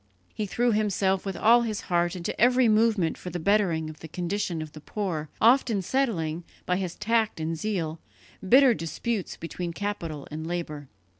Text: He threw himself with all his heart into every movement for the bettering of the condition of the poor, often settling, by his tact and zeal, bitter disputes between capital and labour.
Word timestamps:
He 0.33 0.47
threw 0.47 0.71
himself 0.71 1.27
with 1.27 1.37
all 1.37 1.61
his 1.61 1.81
heart 1.81 2.15
into 2.15 2.41
every 2.41 2.67
movement 2.67 3.19
for 3.19 3.29
the 3.29 3.37
bettering 3.39 3.87
of 3.87 3.99
the 3.99 4.07
condition 4.07 4.59
of 4.59 4.71
the 4.71 4.81
poor, 4.81 5.29
often 5.39 5.83
settling, 5.83 6.43
by 6.65 6.77
his 6.77 6.95
tact 6.95 7.39
and 7.39 7.55
zeal, 7.55 7.99
bitter 8.49 8.73
disputes 8.73 9.37
between 9.37 9.73
capital 9.73 10.27
and 10.31 10.47
labour. 10.47 10.87